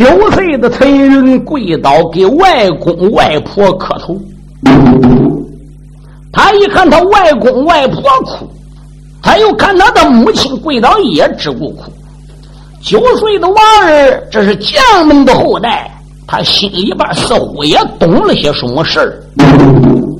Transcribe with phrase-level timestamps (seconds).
[0.00, 4.18] 九岁的陈云跪倒给外公外婆磕头。
[6.32, 8.48] 他一看他外公外婆哭，
[9.22, 11.92] 他又看他的母亲跪倒也只顾哭。
[12.80, 15.94] 九岁的娃儿，这是将门的后代，
[16.26, 19.22] 他心里边似乎也懂了些什么事儿。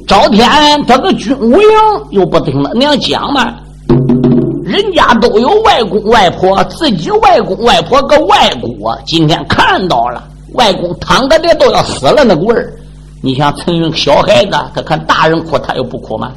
[0.07, 0.47] 赵天
[0.87, 1.69] 他个军武营
[2.11, 3.55] 又不听他娘讲吗？
[4.71, 8.71] 人家都有外公外婆，自己外公外婆个外公，
[9.05, 12.73] 今天看到了外公躺在这都要死了那个味儿。
[13.21, 16.33] 你像陈云小孩子，他看大人哭，他又不哭吗？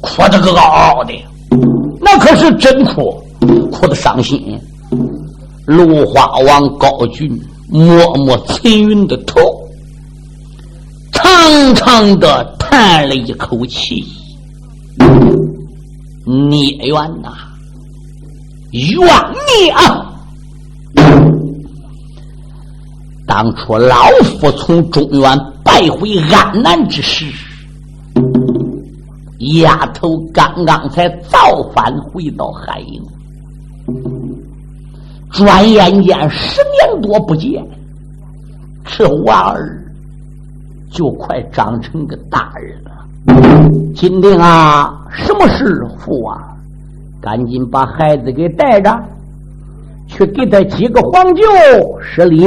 [0.00, 1.12] 哭的个嗷嗷的，
[2.00, 3.20] 那可是真哭，
[3.72, 4.40] 哭的伤心。
[5.64, 7.28] 芦花王高俊
[7.68, 9.40] 摸摸陈云的头，
[11.10, 14.04] 长长的叹了一口气
[16.24, 17.32] ：“孽缘呐，
[18.92, 19.08] 冤
[19.60, 20.12] 孽啊！”
[23.26, 23.96] 当初老
[24.38, 27.26] 夫从中原败回安南之时，
[29.60, 31.38] 丫头刚刚才造
[31.74, 33.02] 反回到海营，
[35.30, 37.62] 转眼间十年多不见，
[38.84, 39.84] 这娃儿
[40.90, 42.90] 就快长成个大人了。
[43.94, 45.86] 金定啊，什么事？
[45.98, 46.55] 父啊，
[47.20, 48.90] 赶紧把孩子给带着，
[50.06, 51.42] 去给他几个黄酒
[52.00, 52.46] 施礼。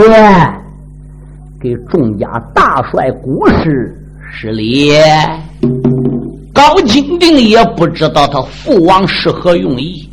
[1.62, 2.26] 给众家
[2.56, 3.94] 大帅古师
[4.32, 4.94] 施礼，
[6.54, 10.08] 高金定也不知道他父王是何用意，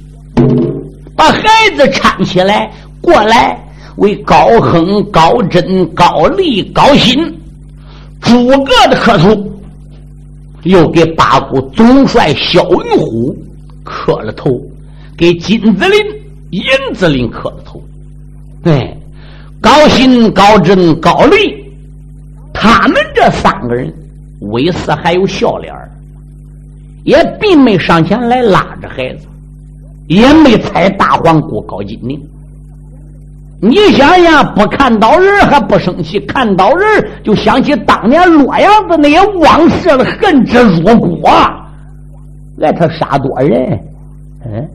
[1.15, 1.43] 把孩
[1.77, 2.69] 子搀起来
[3.01, 3.57] 过来，
[3.99, 7.17] 为高亨、高真、高丽、高新
[8.21, 9.37] 诸个的磕头，
[10.65, 13.37] 又给八股总帅萧云虎
[13.87, 14.61] 磕了头，
[15.17, 15.99] 给金子林、
[16.51, 16.63] 银
[16.95, 17.83] 子林磕了头，
[18.65, 18.95] 哎。
[19.59, 21.65] 高兴、高真、高丽，
[22.53, 23.93] 他们这三个人，
[24.41, 25.75] 威斯还有笑脸
[27.03, 29.27] 也并没上前来拉着孩子，
[30.07, 32.21] 也没踩大黄姑高金宁。
[33.61, 41.66] 你想想，不看到人还不生气，看到人就想起当年洛阳的那些往事了，恨之入骨啊！
[42.57, 43.79] 来，他杀多人？
[44.45, 44.69] 嗯，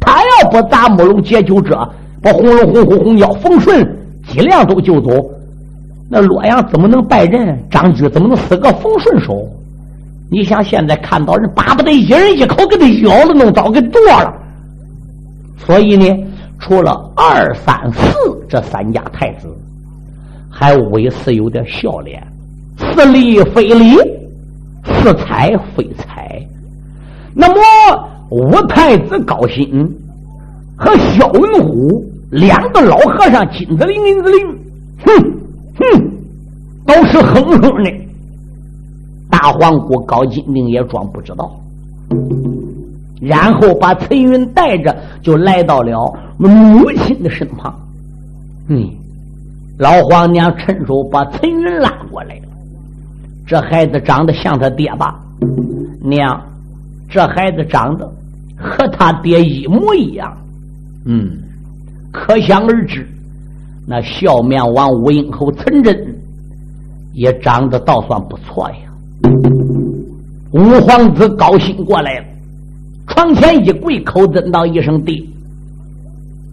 [0.00, 1.88] 他要不砸木龙解救者，
[2.22, 3.86] 把红龙、红虎、红蛟、冯顺。
[4.26, 5.10] 几辆都救走，
[6.08, 7.58] 那洛阳怎么能败阵？
[7.70, 9.46] 张居怎么能死个冯顺手？
[10.30, 14.32] 你想现在看到人，巴不得一人一口给他咬了，弄刀给剁了。
[15.58, 16.06] 所以呢，
[16.58, 18.16] 除了二三四
[18.48, 19.46] 这三家太子，
[20.50, 22.22] 还微似有点笑脸，
[22.78, 23.96] 似利非利，
[24.84, 26.13] 似财非财。
[27.34, 29.90] 那么五太子高兴
[30.76, 32.04] 和萧云虎。
[32.30, 34.58] 两个老和尚，金子灵、银子灵，
[35.06, 35.14] 哼
[35.78, 36.10] 哼，
[36.84, 37.92] 都是哼哼的。
[39.30, 41.54] 大皇姑高金定也装不知道，
[43.20, 47.72] 然后把陈云带着，就来到了母亲的身旁。
[48.68, 48.90] 嗯，
[49.78, 52.42] 老皇娘趁手把陈云拉过来了。
[53.46, 55.20] 这孩子长得像他爹吧？
[56.02, 56.40] 娘，
[57.08, 58.06] 这孩子长得
[58.56, 60.36] 和他爹一模一样。
[61.06, 61.38] 嗯。
[62.12, 63.04] 可想而知，
[63.88, 66.16] 那笑面王吴英侯陈真
[67.12, 68.76] 也长得倒算不错呀。
[70.52, 72.24] 五皇子高兴过来了，
[73.08, 75.20] 床前一跪，口尊道一声“爹”。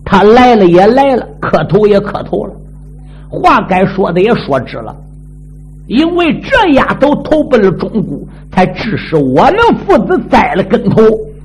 [0.03, 2.56] 他来了也来了，磕头也磕头了，
[3.29, 4.95] 话该说的也说直了。
[5.88, 8.18] 因为这丫头投奔了中国，
[8.52, 9.56] 才致使我们
[9.86, 11.02] 父子栽了跟头，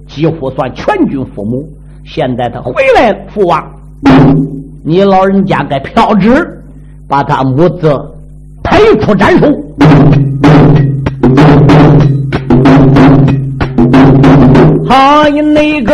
[0.07, 1.67] 几乎算全军覆没。
[2.05, 3.61] 现在他回来了，父王。
[4.85, 6.63] 你老人家该飘旨，
[7.09, 7.93] 把他母子
[8.63, 9.47] 推出斩首。
[14.89, 15.93] 好一那个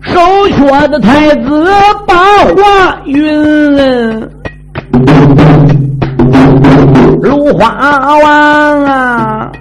[0.00, 0.18] 手
[0.48, 1.64] 缺的太子
[2.04, 2.16] 八
[2.46, 4.28] 华云，
[7.22, 9.52] 芦花王啊，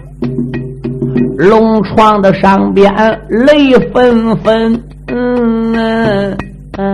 [1.38, 2.92] 龙床的上边
[3.30, 4.84] 泪纷纷。
[5.08, 6.36] 嗯。
[6.78, 6.88] 嗯，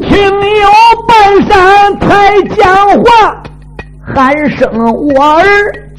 [0.00, 0.66] 听有
[1.06, 1.08] 半
[1.46, 1.52] 山
[2.00, 2.06] 才
[2.56, 2.64] 讲
[3.04, 3.06] 话，
[4.02, 4.66] 喊声
[5.14, 5.44] 我儿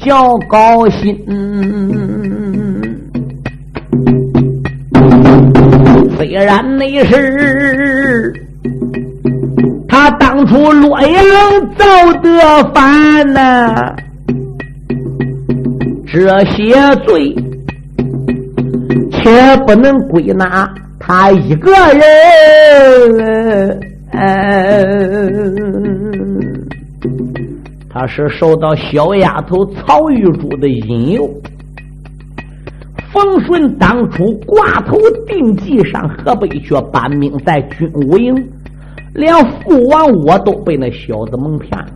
[0.04, 1.16] 叫高兴。
[6.18, 8.34] 虽然那是
[9.86, 11.24] 他当初洛阳
[11.76, 12.28] 造的
[12.74, 13.94] 反呐。
[16.10, 16.74] 这些
[17.06, 17.32] 罪，
[19.12, 20.68] 且不能归纳
[20.98, 23.80] 他他一个人。
[27.88, 31.30] 他是受到小丫头曹玉珠的引诱。
[33.12, 38.34] 冯顺当初挂头定计上河北去搬命在军武营，
[39.14, 41.88] 连父王我都被那小子蒙骗了。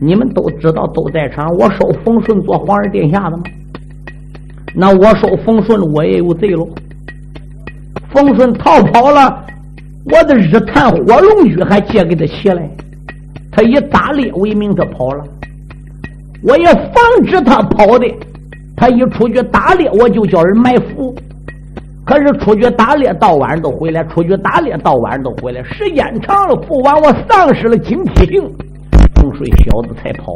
[0.00, 1.46] 你们都知道，都在场。
[1.56, 3.42] 我收冯顺做皇儿殿下的吗？
[4.74, 6.68] 那我收冯顺，我也有罪喽。
[8.10, 9.44] 冯顺逃跑了，
[10.06, 12.68] 我的日坛火龙驹还借给他骑来。
[13.50, 15.24] 他以打猎为名，他跑了，
[16.42, 16.94] 我也防
[17.26, 18.06] 止他跑的。
[18.76, 21.14] 他一出去打猎，我就叫人埋伏。
[22.04, 28.42] 可是出去打猎到晚上都回来，出去打猎到晚上都回来，时间长了，父王我丧失了警惕性，
[29.14, 30.32] 风水小子才跑。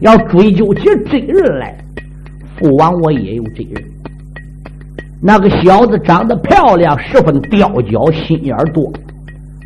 [0.00, 1.76] 要追究起真人来，
[2.58, 3.82] 父王我也有真人。
[5.20, 8.92] 那个小子长得漂亮，十分刁脚，心眼多。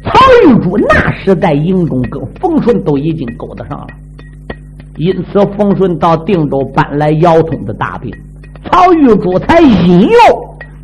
[0.05, 3.87] 曹玉珠那时在营中跟冯顺都已经勾搭上了。
[5.01, 8.13] 因此，冯顺到定州搬来姚通的大兵，
[8.67, 10.11] 曹玉珠才引诱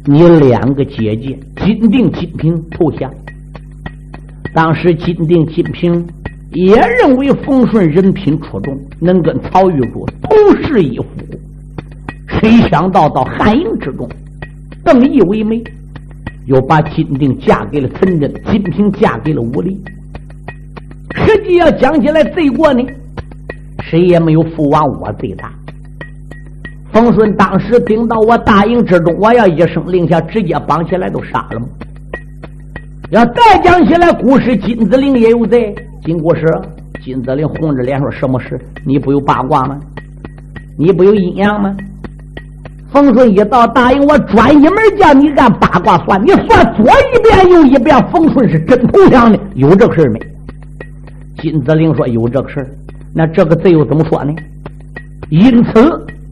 [0.06, 3.12] 你两个姐姐金定、金平投降。
[4.54, 6.02] 当时金定、金平
[6.52, 11.04] 也认为冯顺人品出众，能跟曹玉珠同室一夫。
[12.26, 14.08] 谁想到到汉营之中，
[14.82, 15.62] 邓毅为媒，
[16.46, 19.78] 又把金定嫁给了陈真，金平嫁给了武力。
[21.14, 22.82] 实际要讲起来，罪过呢？
[23.88, 25.50] 谁也没有父王我最大。
[26.92, 31.66] 冯顺当时顶到我大营之中，我要一声令下，直接绑起来都杀了吗？
[33.10, 35.74] 要再讲起来，故事金子陵也有罪。
[36.04, 36.42] 金故事，
[37.04, 38.58] 金子陵红着脸说：“什么事？
[38.84, 39.78] 你不有八卦吗？
[40.78, 41.76] 你不有阴阳吗？”
[42.90, 47.96] 冯顺一到大营，我专一门叫你按八卦算，你算左一遍右一遍。
[48.10, 50.20] 冯顺是真投降的，有这个事没？
[51.42, 52.66] 金子陵说：“有这个事
[53.18, 54.34] 那这个字又怎么说呢？
[55.30, 55.80] 因此，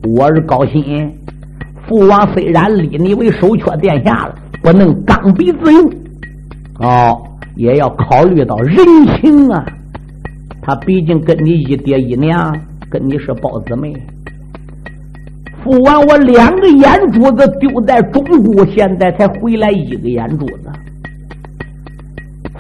[0.03, 1.11] 我是高兴。
[1.89, 5.91] 父王虽然立你为首阙殿下了，不能刚愎自用，
[6.81, 7.23] 哦，
[7.57, 8.77] 也要考虑到人
[9.17, 9.65] 情啊。
[10.61, 12.55] 他毕竟跟你一爹一娘，
[12.91, 13.91] 跟你是胞姊妹。
[15.63, 20.71] 父王，我两个眼珠子丢在中谷，现在才回来一个眼珠子。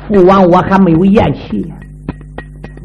[0.08, 1.70] 父王，我还没有咽气。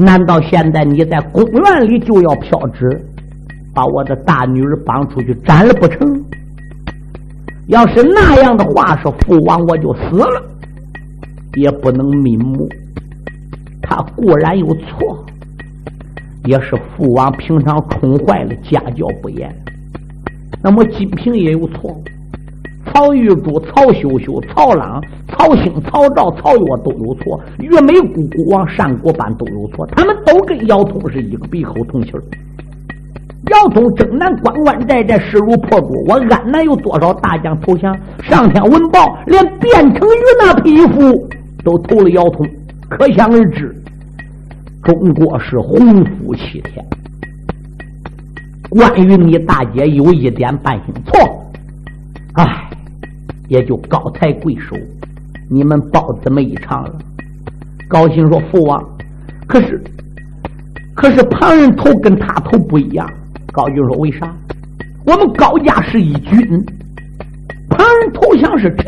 [0.02, 2.90] 难道现在你在公园里就要飘纸，
[3.74, 6.00] 把我的大女儿绑出去斩了不成？
[7.68, 10.42] 要是那样的话，是父王我就死了，
[11.56, 12.66] 也不能瞑目。
[13.82, 15.26] 他固然有错，
[16.46, 19.54] 也是父王平常宠坏了，家教不严。
[20.64, 22.02] 那么金平也有错。
[22.92, 32.24] 曹玉珠、曹秀秀、曹朗、曹兴、曹昭、曹岳都有错，岳梅姑姑王单国班都有错，他们都跟姚通是一个鼻口同气儿。
[33.52, 37.98] 姚通征南关关寨寨势如破竹，我安南有多少大将投降？
[38.22, 41.28] 上天闻报，连卞成玉那匹夫
[41.64, 42.46] 都投了姚通，
[42.90, 43.74] 可想而知，
[44.84, 46.86] 中国是洪福齐天。
[48.70, 51.20] 关于你大姐有一点半星错，
[52.34, 52.69] 唉。
[53.50, 54.78] 也就高抬贵手，
[55.50, 56.96] 你们包这么一场了。
[57.88, 58.82] 高兴说：“父王，
[59.48, 59.84] 可是，
[60.96, 63.10] 可是旁人头跟他头不一样。”
[63.52, 64.32] 高俊说：“为啥？
[65.06, 66.40] 我们高家是一军，
[67.70, 68.86] 旁人头像是臣。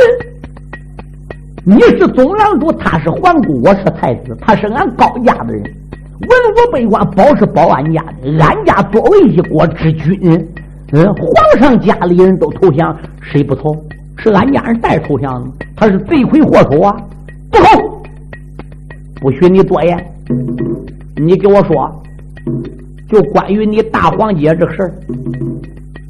[1.65, 5.63] 你是总郎主，他是皇姑，我是太子，他是俺高家的人。
[5.63, 10.15] 文武百官保是保俺家的，俺家作为一国之君，
[10.91, 13.63] 嗯，皇上家里人都投降，谁不投？”
[14.17, 16.95] 是俺家人带头降的，他是罪魁祸首啊！
[17.51, 18.01] 不好，
[19.19, 20.05] 不许你多言。
[21.15, 22.03] 你给我说，
[23.09, 24.93] 就关于你大黄姐这事儿，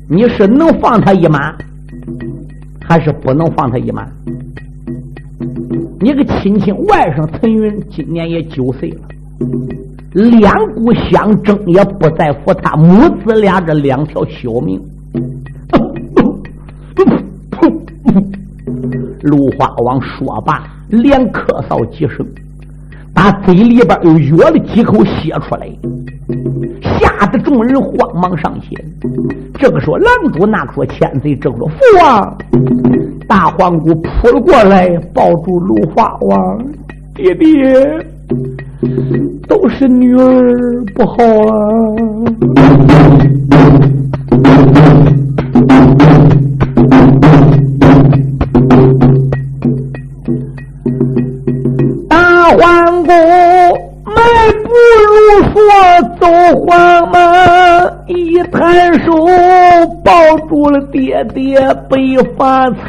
[0.09, 1.55] 你是能放他一马，
[2.87, 4.07] 还是不能放他一马？
[5.99, 9.01] 你个亲亲外甥陈云今年也九岁了，
[10.13, 14.81] 两股相争也不在乎他母子俩这两条小命。
[19.21, 22.25] 芦花王说罢，连咳嗽几声，
[23.13, 25.69] 把嘴里边又哕了几口血出来，
[26.99, 28.71] 吓得众人慌忙上前。
[29.59, 32.37] 这个说狼主，那个说千岁，这个说父王。
[33.27, 36.65] 大皇姑扑了过来，抱住芦花王，
[37.15, 37.45] 爹爹，
[39.47, 41.15] 都是女儿不好
[41.47, 41.55] 啊。
[52.57, 53.13] 皇宫，
[54.03, 54.13] 迈
[54.63, 54.69] 步
[55.07, 55.11] 如
[55.53, 55.55] 梭
[56.19, 56.23] 走
[56.65, 56.69] 黄
[57.11, 57.17] 门，
[58.07, 58.11] 一
[58.51, 59.07] 抬手
[60.03, 60.11] 抱
[60.49, 62.85] 住了爹爹被发苍。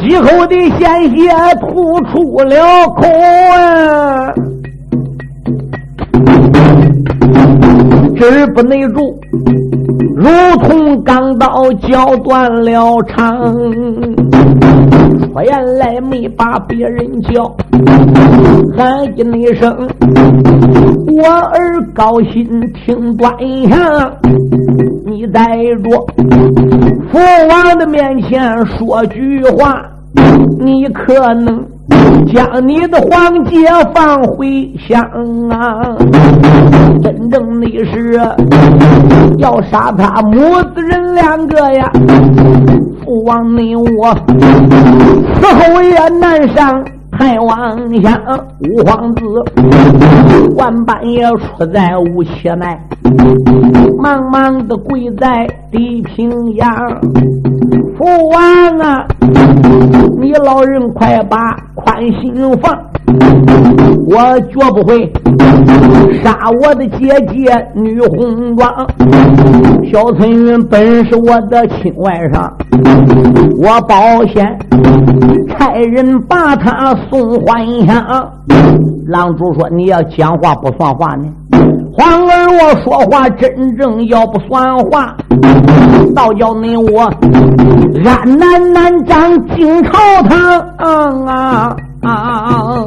[0.00, 1.18] 几口的鲜血
[1.60, 2.54] 吐出了
[2.96, 3.06] 口
[3.52, 4.32] 啊，
[8.16, 9.18] 止不内住，
[10.16, 10.28] 如
[10.62, 13.54] 同钢刀绞断了肠。
[15.34, 17.44] 我原来没把别人叫，
[18.76, 19.88] 喊一声，
[21.06, 23.30] 我儿高兴听端
[23.68, 24.12] 详。
[25.04, 25.44] 你在
[25.82, 25.90] 着
[27.12, 27.18] 父
[27.50, 29.82] 王的面前说句话。
[30.58, 31.62] 你可能
[32.32, 35.00] 将你的皇姐放回乡
[35.50, 35.96] 啊？
[37.02, 38.20] 真正的是
[39.38, 40.32] 要杀他母
[40.74, 41.90] 子人两个呀！
[43.04, 44.14] 父王你我
[45.40, 46.84] 死后也难上。
[47.18, 48.12] 太王乡
[48.60, 49.22] 五皇子，
[50.54, 52.66] 万般也出在无切内，
[53.98, 56.68] 忙忙的跪在地平阳。
[57.96, 59.06] 父王啊，
[60.20, 61.38] 你老人快把
[61.86, 62.76] 宽心房，
[64.08, 65.08] 我绝不会
[66.20, 68.68] 杀我的姐姐女红妆。
[69.92, 72.50] 小春云本是我的亲外甥，
[73.56, 74.58] 我保险
[75.48, 76.92] 差人把他。
[77.08, 78.04] 送还乡，
[79.06, 81.26] 郎主说：“你要讲话不算话呢。”
[81.94, 85.16] 皇儿，我说话真正要不算话，
[86.16, 87.08] 倒叫你我
[88.04, 90.36] 安南南张进朝堂
[91.26, 91.76] 啊！
[92.02, 92.84] 啊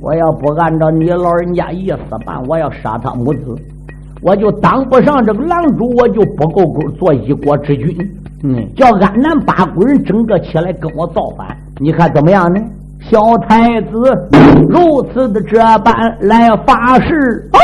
[0.00, 3.56] 我要不按照你老人家意思办，我要杀他母子，
[4.22, 7.96] 我就当不上这个郎主，我就不够格做一国之君。
[8.44, 11.56] 嗯，叫安南八股人整个起来跟我造反。
[11.78, 12.60] 你看怎么样呢？
[13.10, 13.88] 小太子
[14.68, 17.58] 如此的这般来发誓哦，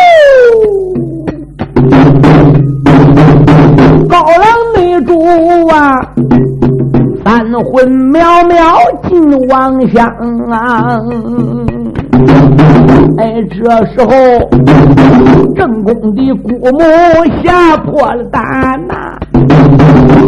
[4.08, 4.61] 高粱内
[5.04, 5.18] 主
[5.68, 5.94] 啊，
[7.24, 10.06] 三魂渺渺进王乡
[10.50, 10.98] 啊！
[13.18, 14.10] 哎，这时候
[15.54, 16.78] 正宫的姑母
[17.42, 18.42] 吓破了胆
[18.86, 18.94] 呐。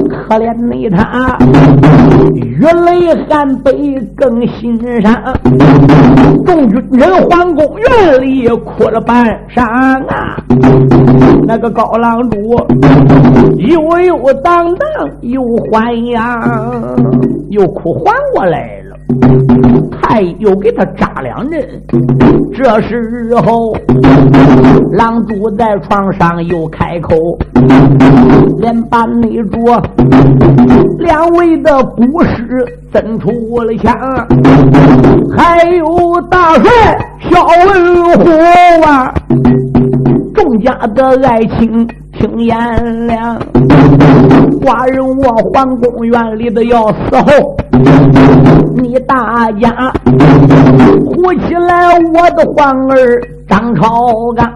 [0.08, 1.36] 可怜你他，
[2.34, 5.14] 雨泪寒悲更心伤。
[6.46, 9.24] 众军人皇宫院里哭了半
[9.54, 9.62] 晌
[10.08, 10.36] 啊！
[11.46, 12.38] 那个高郎主
[13.58, 14.88] 悠悠荡荡
[15.22, 16.38] 又欢呀，
[17.50, 18.83] 又哭还过来了。
[20.00, 21.60] 太又给他扎两针。
[22.52, 23.76] 这时候，
[24.92, 27.14] 郎主在床上又开口，
[28.58, 29.82] 连把内着
[30.98, 33.30] 两位的故事增出
[33.62, 33.94] 了墙，
[35.36, 36.70] 还有大帅
[37.30, 38.30] 小文虎
[38.86, 39.12] 啊，
[40.34, 41.88] 众家的爱情。
[42.16, 43.36] 听颜良，
[44.62, 47.56] 寡人我皇宫院里的要死后，
[48.76, 49.92] 你大家
[51.04, 53.90] 呼起来我的皇儿张超
[54.36, 54.52] 刚，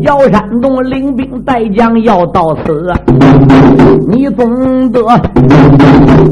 [0.00, 2.92] 姚山东领兵带将要到此，
[4.08, 5.00] 你总得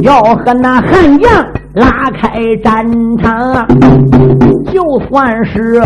[0.02, 1.30] 要和那汉将。
[1.74, 2.84] 拉开战
[3.18, 3.64] 场，
[4.72, 5.80] 就算是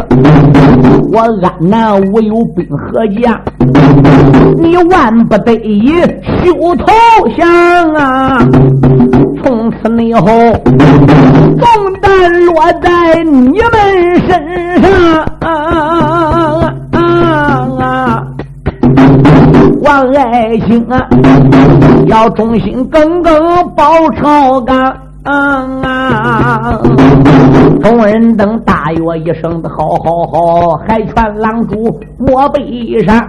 [1.13, 3.39] 我安南无有兵和将，
[4.57, 5.89] 你万不得已
[6.43, 6.87] 休投
[7.37, 8.39] 降啊！
[9.43, 10.27] 从此以后，
[11.59, 14.91] 重担落在你们身上
[15.41, 16.73] 啊！
[19.83, 21.09] 王爱卿啊，
[22.07, 23.35] 要忠心耿耿
[23.75, 23.85] 报
[24.17, 24.97] 朝纲。
[25.25, 26.81] 嗯啊！
[27.81, 33.21] 众人等大约一声的好好好，还劝郎主莫悲伤。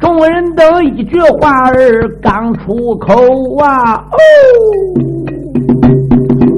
[0.00, 3.14] 众人等一句话儿刚出口
[3.62, 4.16] 啊，哦，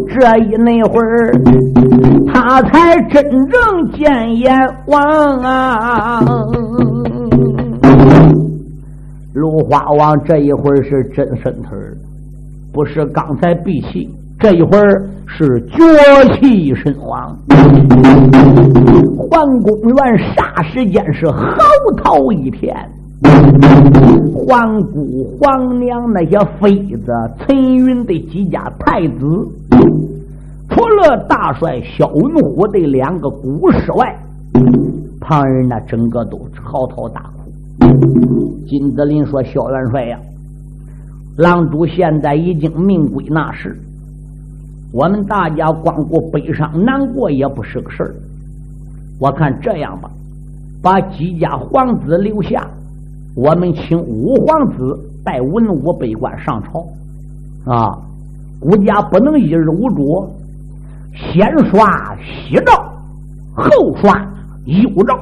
[0.09, 1.33] 这一那会儿，
[2.33, 4.57] 他才真正见阎
[4.87, 5.01] 王
[5.41, 6.21] 啊！
[9.35, 11.77] 芦花王这一会儿是真身腿
[12.73, 14.09] 不是刚才闭气。
[14.39, 15.79] 这一会儿是脚
[16.35, 17.37] 气身亡，
[19.17, 19.97] 皇宫院
[20.35, 21.57] 霎时间是嚎
[21.97, 22.77] 啕一片。
[24.35, 29.25] 皇姑、皇娘那些妃子、陈云的几家太子，
[30.69, 34.17] 除了大帅萧云虎的两个姑师外，
[35.21, 37.53] 旁人呢整个都嚎啕大哭。
[38.67, 40.19] 金子林说：“萧元帅呀，
[41.37, 43.77] 狼主现在已经命归那时，
[44.93, 48.15] 我们大家光顾悲伤难过也不是个事儿。
[49.21, 50.11] 我看这样吧，
[50.83, 52.67] 把几家皇子留下，
[53.35, 56.85] 我们请五皇子带文武百官上朝。
[57.65, 57.99] 啊，
[58.61, 60.29] 国家不能一日无主，
[61.15, 61.87] 先刷
[62.17, 62.73] 西诏，
[63.55, 64.13] 后刷
[64.67, 65.17] 右诏，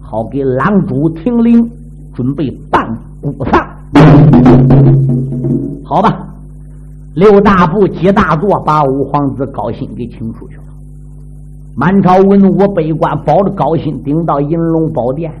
[0.00, 1.70] 好给狼主停灵，
[2.14, 2.86] 准备办
[3.22, 3.52] 古丧。
[5.84, 6.28] 好吧，
[7.14, 10.62] 六大部几大座把五皇子高兴给请出去了。
[11.74, 15.32] 满朝文武百官保着高兴，顶到银龙宝殿。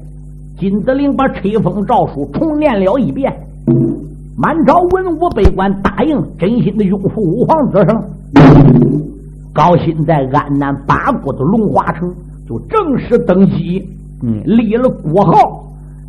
[0.58, 3.32] 金子陵把吹风诏书重念了一遍。
[4.36, 8.04] 满朝文武百官答应，真心的拥护五皇子上。
[9.52, 12.12] 高兴在安南八国的龙华城
[12.48, 13.88] 就正式登基，
[14.22, 15.64] 嗯，立了国号，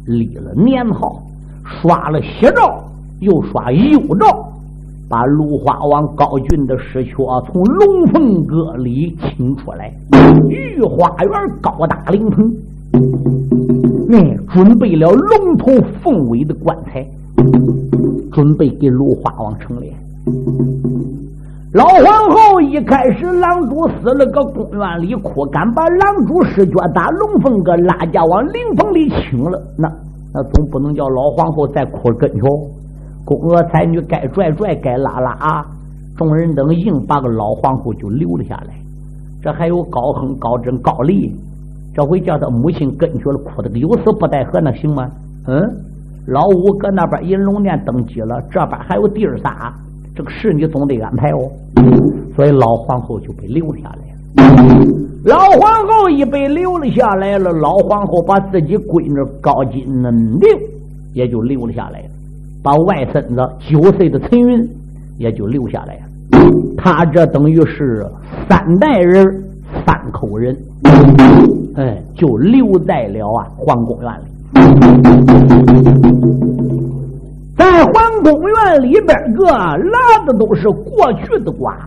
[0.06, 1.22] 立了年号，
[1.63, 2.84] 刷了喜诏。
[3.22, 4.25] 又刷右诏，
[5.10, 9.94] 把芦花王高俊的尸壳从龙凤阁里请出来，
[10.48, 12.50] 御花园高大灵棚，
[12.93, 17.05] 嗯，准备了龙头凤尾的棺材，
[18.31, 19.91] 准备给芦花王成殓。
[21.74, 29.88] 老皇后一开始，狼主死了个公园里哭，敢把狼主尸脚打龙凤哥拉架往灵棚里请了，那
[30.34, 32.41] 那总不能叫老皇后再哭跟前。
[33.24, 35.65] 宫娥才女该拽拽，该拉拉啊！
[36.17, 38.74] 众人等硬把个老皇后就留了下来。
[39.43, 41.31] 这还有高亨、高真、高丽，
[42.00, 45.06] 这回叫他母亲跟去了，哭的个有死不带活，那行吗？
[45.48, 45.62] 嗯，
[46.27, 49.74] 老五搁那边银龙殿登基了，这边还有弟儿仨，
[50.15, 51.51] 这个事你总得安排哦。
[52.38, 54.86] 所以老皇后就被留下来了。
[55.25, 60.50] 老皇后一被留了下来了，老皇后把自己闺女高金嫩定
[61.14, 62.05] 也就留了下来了。
[62.64, 64.66] 把外孙子九岁的陈云
[65.18, 66.01] 也就留下来了，
[66.77, 68.09] 他这等于是
[68.48, 69.25] 三代人
[69.85, 70.57] 三口人，
[71.75, 74.25] 哎，就留在了啊皇宫院里。
[77.58, 81.77] 在皇宫院里边个拉的都是过去的瓜，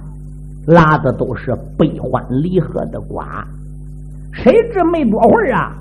[0.66, 3.46] 拉的都是悲欢离合的瓜。
[4.32, 5.74] 谁知没多会儿啊，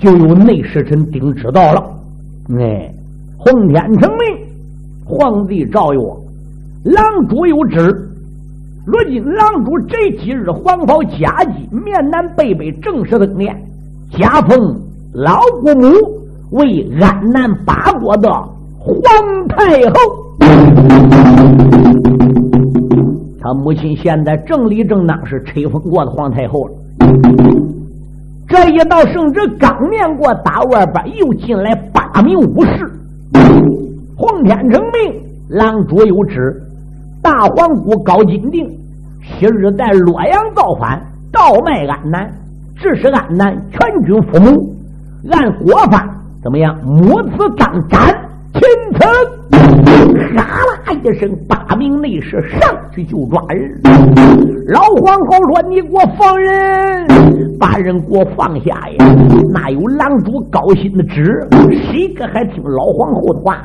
[0.00, 1.82] 就有内侍臣丁知道了，
[2.58, 2.90] 哎。
[3.44, 4.24] 奉天承命，
[5.04, 6.00] 皇帝诏曰
[6.90, 8.10] ：“狼主有旨，
[8.86, 13.56] 如今狼主这几日黄袍加姬，面南背北，正式登殿，
[14.10, 14.58] 加封
[15.14, 15.88] 老姑母
[16.50, 18.30] 为安南八国的
[18.78, 18.94] 皇
[19.48, 19.94] 太后。
[23.40, 26.74] 他母亲现在正理正当是吹风过的皇太后了。
[28.46, 32.90] 这一道圣旨刚念过，大外边又进来八名武士。”
[34.18, 36.62] 奉天成命，狼主有旨，
[37.24, 38.68] 大皇姑高金定
[39.22, 41.00] 昔日在洛阳造反，
[41.32, 42.30] 倒卖安南，
[42.76, 44.50] 致使安南全军覆没。
[45.32, 46.06] 按国法
[46.42, 46.76] 怎么样？
[46.84, 48.23] 母子当斩。
[48.54, 48.62] 秦
[49.00, 49.10] 城，
[50.36, 52.60] 哈啦一声，八名内侍上
[52.94, 53.80] 去就抓人。
[54.68, 57.04] 老皇后说：“你给我放人，
[57.58, 59.04] 把人给我放下呀！
[59.52, 61.44] 哪有狼主高兴的旨？
[61.90, 63.58] 谁个还听老皇后的话？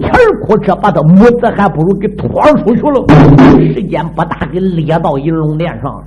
[0.00, 3.04] 前儿哭车把他母子还不如给拖出去了。
[3.72, 6.02] 时间不大，给列到银龙殿上了。”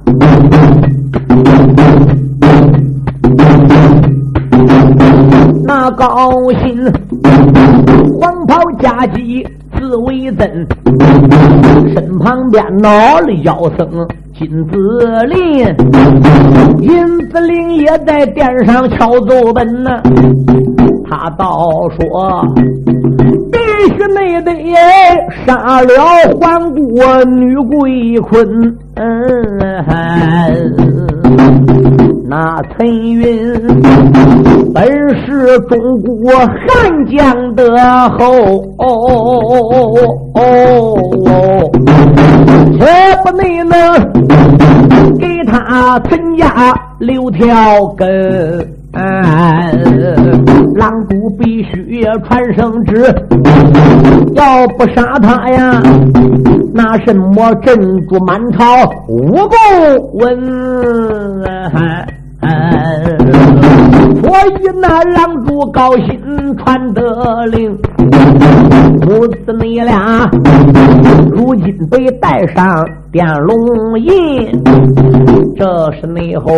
[5.67, 6.29] 那高
[6.63, 6.85] 兴，
[8.19, 9.43] 黄袍加急
[9.75, 10.67] 自为真，
[11.93, 13.89] 身旁边闹了妖僧
[14.37, 14.77] 金子
[15.25, 15.65] 林，
[16.81, 19.89] 银子林也在殿上敲奏本呢。
[21.09, 21.47] 他倒
[21.97, 22.45] 说，
[23.89, 24.51] 须内得
[25.45, 25.89] 杀了
[26.39, 26.79] 还姑
[27.29, 28.77] 女桂坤。
[32.27, 33.53] 那陈云
[34.73, 34.83] 本
[35.19, 37.63] 是中国汉将的
[38.09, 38.63] 后，
[42.77, 42.85] 且
[43.23, 43.77] 不内能
[45.17, 48.05] 给他陈家留条根。
[50.75, 53.13] 狼主必须传圣旨，
[54.35, 55.81] 要不杀他呀，
[56.73, 58.65] 那什么镇住满朝
[59.07, 59.57] 武功
[60.13, 61.43] 文。
[64.21, 67.77] 所以那狼主高兴传得令，
[69.01, 70.29] 母子你俩
[71.31, 74.63] 如今被带上电龙印，
[75.55, 76.51] 这是内后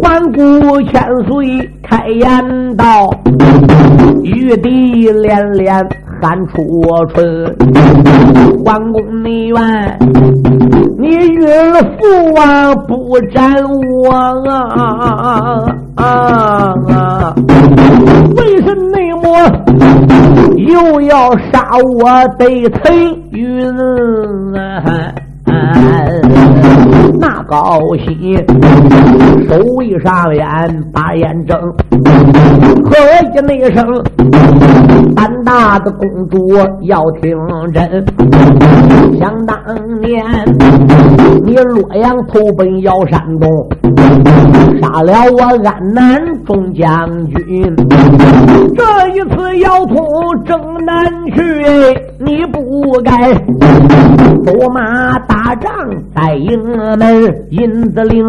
[0.00, 3.10] 环顾千岁开言道，
[4.22, 5.88] 玉帝连连
[6.22, 7.52] 赶出我春。
[8.62, 9.98] 关公内院，
[10.96, 13.52] 你岳父啊不斩
[14.04, 14.12] 我
[14.48, 17.34] 啊啊啊！
[18.36, 19.26] 为什内么
[20.58, 22.08] 又要杀我
[22.38, 22.94] 得陈
[23.32, 23.68] 云？
[27.20, 28.36] 那高兴，
[29.48, 31.58] 手一上眼把眼睁，
[32.84, 32.96] 喝
[33.54, 33.84] 一声，
[35.14, 36.48] 胆大的公主
[36.82, 37.36] 要听
[37.72, 38.04] 真。
[39.18, 39.56] 想当
[40.00, 40.24] 年，
[41.44, 43.48] 你洛阳投奔姚山东，
[44.80, 47.74] 杀了我安南众将军。
[48.76, 49.96] 这一次要通
[50.44, 51.42] 征南去，
[52.18, 53.32] 你不该
[54.44, 55.72] 走马打仗。
[56.14, 56.60] 带营
[56.98, 58.24] 门银子领，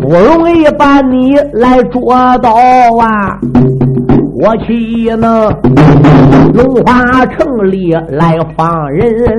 [0.00, 3.38] 不容易把你来捉到啊！
[4.38, 5.48] 我岂能
[6.56, 9.36] 荣华城里来放人？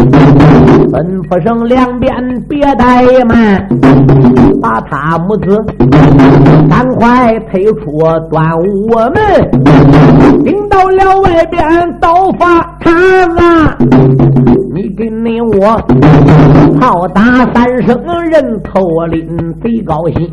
[0.92, 2.14] 吩咐声两边
[2.48, 3.68] 别怠慢，
[4.62, 5.58] 把他母子
[6.70, 7.82] 赶快推出
[8.30, 9.18] 端午门，
[10.44, 11.60] 领到了外边
[12.00, 12.94] 刀法场
[13.38, 13.76] 啊！
[14.76, 15.76] 你跟你我
[16.80, 18.00] 炮打三声，
[18.32, 19.28] 人头领
[19.64, 20.30] 贼高兴，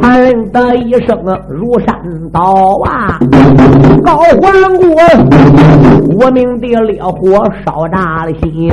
[0.00, 1.18] 喊的一声
[1.50, 1.94] 如山
[2.32, 2.40] 倒
[2.84, 3.18] 啊！
[4.02, 4.86] 高皇国，
[6.10, 8.70] 无名的烈火烧炸了心。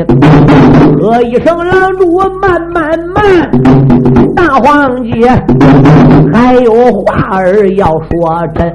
[0.99, 3.51] 喝一声拦住我慢慢慢，
[4.35, 5.29] 大黄姐
[6.31, 8.73] 还有话儿要说真。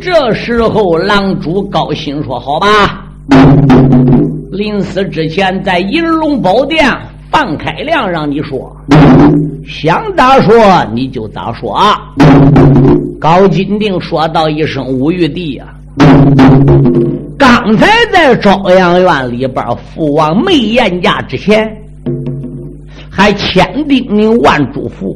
[0.00, 3.04] 这时候，狼主高兴说：“好吧，
[4.50, 6.90] 临死之前，在银龙宝殿，
[7.30, 8.74] 范开亮让你说，
[9.66, 10.58] 想咋说
[10.94, 11.74] 你就咋说。
[11.74, 12.00] 啊。”
[13.20, 15.66] 高金定说道一声：“吴玉帝呀，
[17.36, 19.62] 刚才在朝阳院里边，
[19.94, 21.70] 父王没宴驾之前，
[23.10, 25.14] 还千叮咛万嘱咐，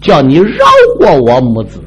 [0.00, 0.64] 叫你饶
[1.00, 1.82] 过我母子。”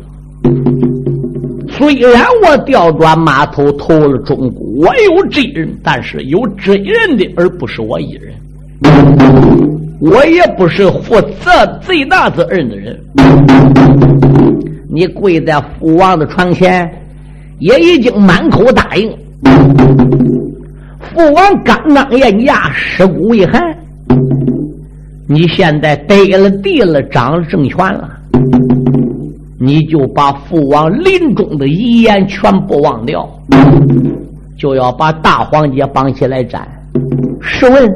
[1.78, 8.34] 虽然我调转马头投了中国，我有罪人，但是有罪人的，而不是我一人。
[10.00, 13.00] 我也不是负责最大责任的人。
[14.90, 16.90] 你跪在父王的床前，
[17.60, 19.10] 也已经满口答应。
[21.02, 23.62] 父王刚刚咽牙，尸骨未寒。
[25.28, 28.13] 你现在得了地了，掌了政权了。
[29.60, 33.28] 你就把父王临终的遗言全部忘掉，
[34.58, 36.68] 就要把大黄姐绑起来斩。
[37.40, 37.90] 试问，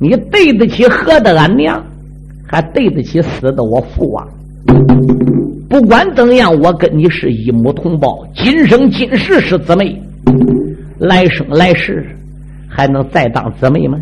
[0.00, 1.82] 你对得起何的俺娘，
[2.46, 4.26] 还对得起死的我父王？
[5.68, 10.00] 不管怎样，我跟你是一母同胞，今生今世是姊妹，
[10.98, 12.06] 来生来世
[12.68, 13.98] 还能再当姊妹吗？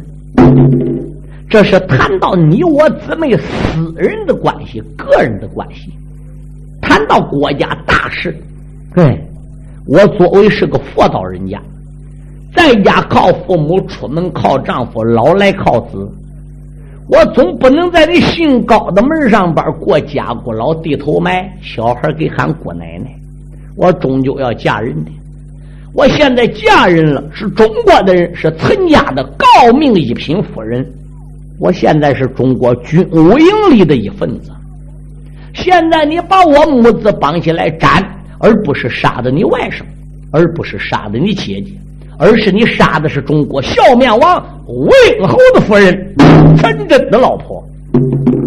[1.49, 5.91] 这是谈到你我姊妹私人的关系，个人的关系。
[6.81, 8.37] 谈到国家大事，
[8.95, 9.21] 对
[9.87, 11.61] 我作为是个佛道人家，
[12.55, 15.97] 在家靠父母，出门靠丈夫，老来靠子，
[17.09, 23.15] 我总不能在你姓高的门上边过家过老低头埋，小孩给喊姑奶奶。
[23.77, 25.11] 我终究要嫁人的，
[25.95, 30.85] 我现在嫁人了，是中国的人，是陈家的诰命一品夫人。
[31.61, 34.51] 我现在是中国军务营里的一份子。
[35.59, 38.03] 现在你把我母子绑起来斩，
[38.39, 39.83] 而不是杀的你外甥，
[40.31, 41.73] 而不是杀的你姐姐，
[42.17, 44.37] 而是你杀的是中国笑面王
[44.69, 46.15] 魏侯的夫人
[46.57, 47.63] 陈真的老婆。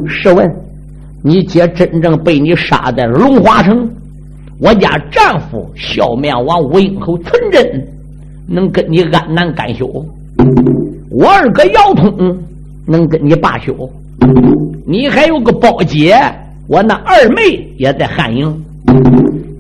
[0.07, 0.49] 试问，
[1.21, 3.89] 你姐真正被你杀在龙华城，
[4.57, 7.87] 我家丈夫笑面王魏侯陈真
[8.47, 9.85] 能跟你安南干休？
[11.11, 12.37] 我二哥姚通
[12.87, 13.73] 能跟你罢休？
[14.87, 16.15] 你还有个包姐？
[16.71, 18.49] 我那二妹也在汉营，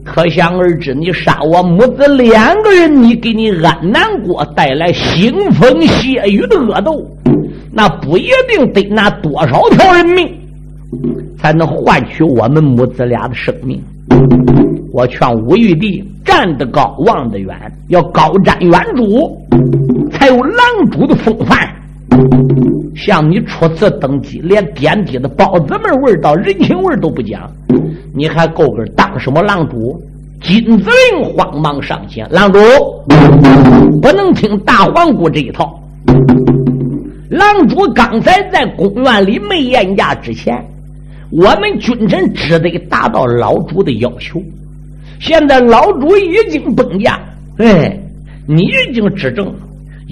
[0.01, 7.05] 可想而知，你杀我母子两个人，你给你安南国带来腥风血雨的恶斗，
[7.73, 10.25] 那不一定得拿多少条人命
[11.37, 13.83] 才能换取我们母子俩的生命。
[14.93, 17.53] 我劝武玉帝站得高望得远，
[17.89, 19.29] 要高瞻远瞩，
[20.13, 21.69] 才有狼主的风范。
[22.95, 27.49] 像你初次登基，连点滴的包子味味道、人情味都不讲，
[28.13, 30.01] 你还够个当什么郎主？
[30.41, 32.59] 金子令慌忙上前：“郎主，
[34.01, 35.79] 不能听大皇姑这一套。
[37.29, 40.53] 郎主刚才在公园里没宴驾之前，
[41.31, 44.41] 我们君臣只得达到老主的要求。
[45.19, 47.19] 现在老主已经崩驾，
[47.57, 47.95] 哎，
[48.47, 49.53] 你已经执政了。”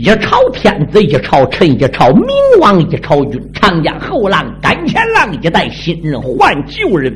[0.02, 2.26] 一朝天子一朝臣，一朝明
[2.62, 3.52] 王一朝君。
[3.52, 7.14] 长江后浪赶前浪，一代新人换旧人。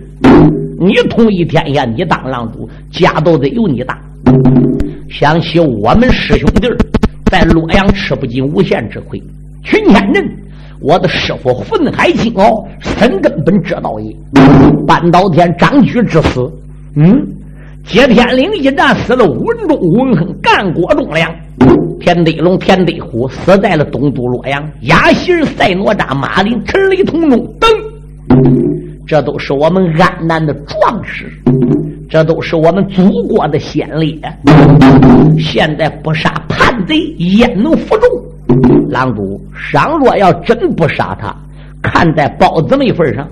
[0.82, 3.98] 你统一天下，你当郎主，家都得由你打。
[5.10, 6.68] 想起我们师兄弟
[7.32, 9.18] 在洛阳吃不尽无限之亏，
[9.64, 10.30] 群天人，
[10.82, 14.14] 我的师傅愤海清哦，深根本这道也。
[14.86, 16.42] 半岛天张举之死，
[16.98, 17.26] 嗯，
[17.86, 21.34] 接天岭一战死了文忠、文亨、干国忠良。
[22.00, 27.70] 田德龙、田德虎死在了东都洛阳，雅西尔、赛哪吒、马林、陈雷、同中等，
[29.08, 31.32] 这都是我们安南的壮士，
[32.10, 34.18] 这都是我们祖国的先烈。
[35.40, 38.10] 现在不杀叛贼，焉能服众？
[38.90, 41.34] 狼主，倘若要真不杀他，
[41.82, 43.26] 看在包子妹份上，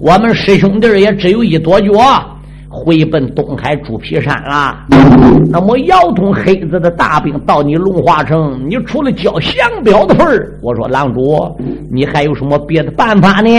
[0.00, 2.37] 我们师兄弟也只有一跺脚。
[2.68, 4.76] 回奔东海猪皮山了。
[5.50, 11.20] 那么姚通黑子的大兵到你龙华城，你除了交降表的份儿，我说狼主，
[11.90, 13.50] 你还有什么别的办法呢？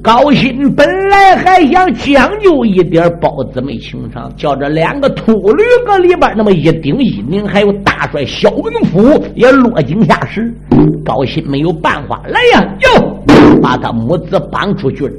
[0.00, 10.54] 高鑫本来还想讲究一点包子没情长，叫这两个秃驴搁里边那么一顶一拧，还有大帅萧文甫也落井下石。
[11.04, 13.16] 高鑫没有办法，来呀，哟，
[13.60, 15.10] 把他母子绑出去，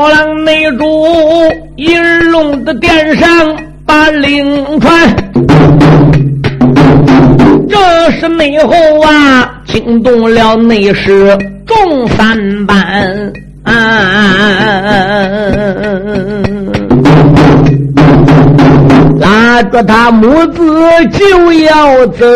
[0.00, 1.06] 高浪内主
[1.76, 3.28] 银龙的殿上
[3.84, 4.98] 把令传，
[7.68, 11.36] 这是内后啊惊动了内侍
[11.66, 13.30] 众三班，
[19.20, 20.64] 拉着他母子
[21.12, 22.26] 就要走。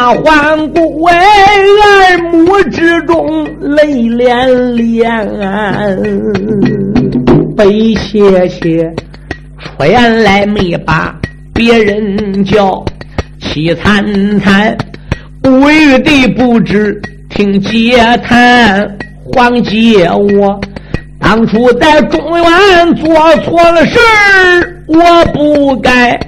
[0.00, 5.04] 大皇姑为耳目之中泪涟涟，
[7.54, 8.90] 悲切切
[9.58, 11.14] 出言来没把
[11.52, 12.82] 别人叫，
[13.42, 14.74] 凄惨惨
[15.44, 20.58] 无语的不知听嗟叹，皇姐我
[21.20, 26.18] 当初在中原做错了事儿，我不该。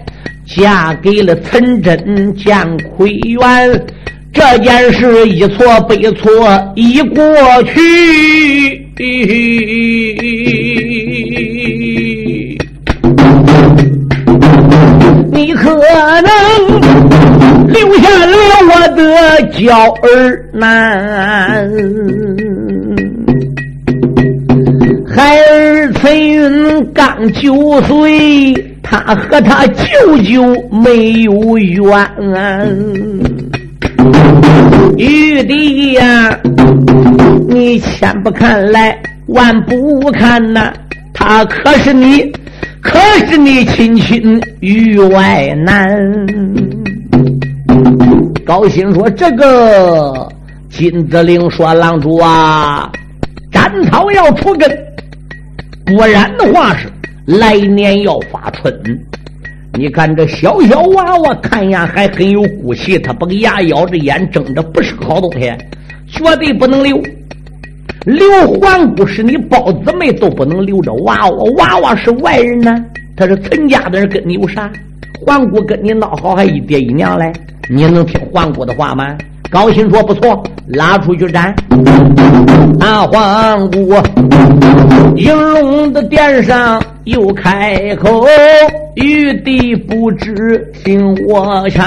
[0.54, 3.40] 嫁给了陈真见亏冤，
[4.32, 7.24] 这件事一错百错已过
[7.64, 8.86] 去。
[15.32, 16.22] 你可能
[17.68, 18.34] 留下了
[18.68, 19.00] 我的
[19.58, 21.66] 娇儿男，
[25.08, 28.71] 孩儿陈云刚九岁。
[28.92, 31.88] 他和他舅舅没有冤，
[34.98, 36.38] 玉帝呀，
[37.48, 38.94] 你千不看来
[39.28, 40.70] 万不看呐，
[41.14, 42.30] 他可是你，
[42.82, 45.88] 可是你亲亲玉外男。
[48.44, 50.28] 高兴说：“这个
[50.68, 52.92] 金子陵说，郎主啊，
[53.50, 54.70] 斩草要除根，
[55.86, 56.86] 不然的话是。”
[57.26, 58.74] 来年要发春，
[59.74, 65.52] 你看这小小娃娃看样还很有骨气，他把个牙咬着，眼睁着，不是好东西，
[66.08, 67.00] 绝对不能留。
[68.04, 74.70] 留环姑是你包姊妹都不能留着娃娃，娃娃是外人呢，他是陈家的人，跟你有啥？
[75.24, 77.32] 环姑跟你闹好，还一爹一娘嘞，
[77.68, 79.16] 你能听环姑的话吗？
[79.52, 81.54] 高兴说不错，拉出去斩。
[82.80, 83.94] 大皇姑
[85.14, 88.24] 应龙的殿上又开口，
[88.94, 91.82] 玉帝不知听我劝。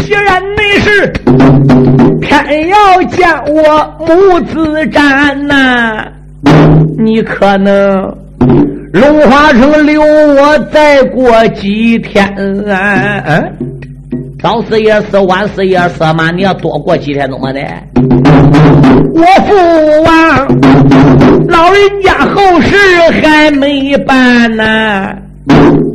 [0.00, 1.12] 既然你是
[2.20, 6.04] 偏要将我母子斩呐，
[6.98, 8.12] 你可能
[8.92, 12.26] 龙华城留我再过几天
[12.68, 13.44] 啊？
[14.42, 16.30] 早死也死，晚死也死嘛！
[16.30, 17.60] 你要多过几天怎么的？
[19.14, 19.54] 我父
[20.04, 20.46] 王
[21.48, 22.76] 老人家后事
[23.22, 25.08] 还没办呢，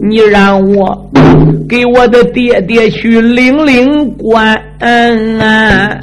[0.01, 1.09] 你让我
[1.69, 4.55] 给我的爹爹去领领官
[5.39, 5.97] 啊！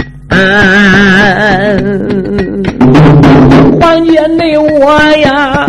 [3.81, 5.67] 黄爷内我呀，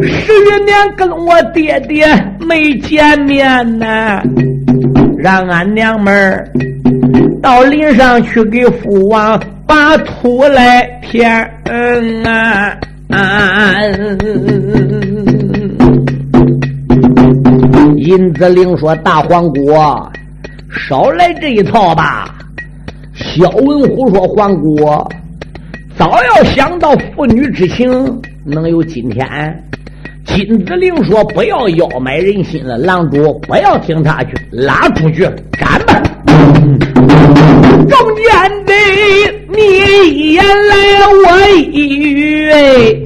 [0.00, 2.06] 十余年跟我爹爹
[2.38, 4.22] 没见面呐。
[5.22, 6.50] 让俺娘们儿
[7.40, 11.30] 到林上去给父王把土来填
[12.24, 12.76] 啊！
[17.98, 19.72] 银子令说：“大皇姑，
[20.68, 22.34] 少来这一套吧。”
[23.14, 24.76] 萧文虎说：“皇姑，
[25.96, 29.24] 早要想到父女之情，能有今天。”
[30.34, 36.02] 金子令说：“不要要买人心了，郎主不要听他去，拉出去斩吧。”
[37.88, 38.72] 中间的
[39.48, 39.60] 你
[40.08, 43.02] 一言来我一语。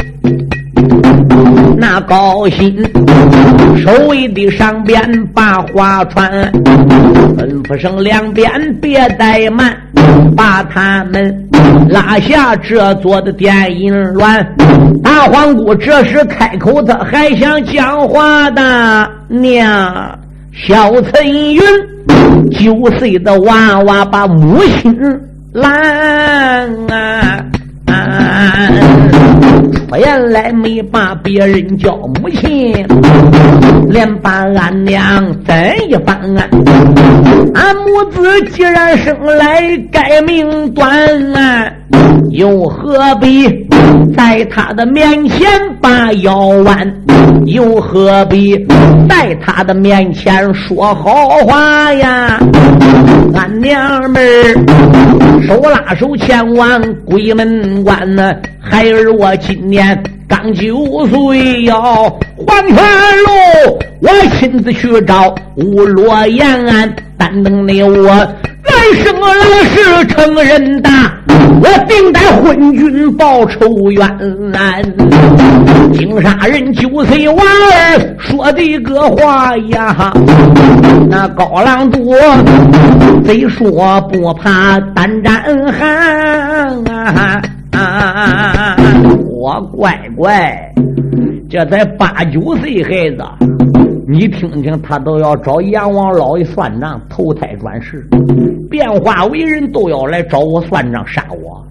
[1.79, 2.75] 那高兴，
[3.77, 4.99] 守卫的上边
[5.35, 6.31] 把话传，
[7.37, 9.77] 吩咐声两边别怠慢，
[10.35, 11.49] 把他们
[11.89, 14.57] 拉下这座的电影院。
[15.03, 20.19] 大皇姑这时开口，他还想讲话的娘，
[20.53, 21.61] 小陈云
[22.53, 24.99] 九岁的娃娃把母亲
[25.53, 27.45] 拦啊。
[29.89, 32.87] 我原来没把别人叫母亲，
[33.89, 35.55] 连把俺娘怎
[35.89, 36.21] 一番？
[37.55, 40.93] 俺母子既然生来该命断，
[42.31, 43.49] 又何必
[44.17, 45.49] 在他的面前
[45.81, 46.93] 把腰弯？
[47.47, 48.57] 又何必
[49.09, 52.41] 在他的面前说好话呀？
[53.35, 68.09] 俺娘们儿手拉手前往鬼门关呢，孩儿我今年刚九岁哟，黄泉路我亲自去找吴洛言，但等你我。
[68.09, 69.29] 来生来
[69.69, 71.16] 世成人大，
[71.61, 74.07] 我定待昏君报仇冤。
[75.93, 80.13] 金杀人九岁娃儿说的个话呀，
[81.09, 82.17] 那高浪多
[83.25, 85.43] 贼说不怕胆战
[85.73, 87.41] 寒啊
[87.73, 88.77] 啊！
[89.31, 90.73] 我乖乖，
[91.49, 93.56] 这才八九岁孩子。
[94.09, 98.07] 你听听，他都要找阎王老爷算账，投胎转世，
[98.71, 101.67] 变化为人，都要来找我算账，杀我。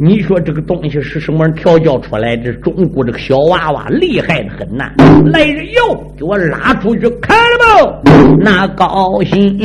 [0.00, 2.38] 你说这个东西是什么人调教出来？
[2.38, 4.90] 这中国这个小娃娃厉害的很呐！
[5.26, 8.36] 来人哟，给我拉出去，看了不？
[8.42, 9.58] 那高兴，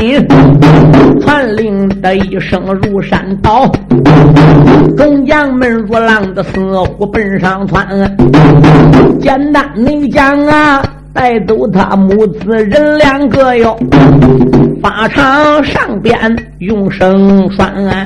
[1.21, 3.65] 传令的一声如山倒，
[4.97, 7.87] 众将们如狼的似虎奔上窜。
[9.21, 10.83] 简单你讲啊。
[11.13, 13.77] 带走他母子人两个哟，
[14.81, 16.15] 法场上边
[16.59, 18.05] 用绳拴，